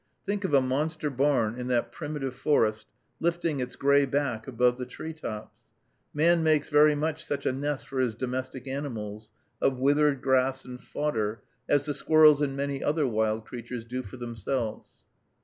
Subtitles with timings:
[0.25, 2.87] Think of a monster barn in that primitive forest
[3.19, 5.67] lifting its gray back above the tree tops!
[6.11, 9.29] Man makes very much such a nest for his domestic animals,
[9.61, 14.17] of withered grass and fodder, as the squirrels and many other wild creatures do for
[14.17, 14.89] themselves.